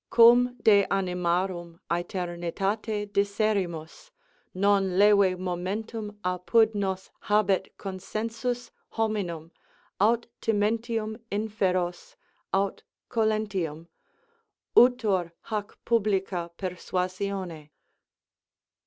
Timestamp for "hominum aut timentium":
8.95-11.19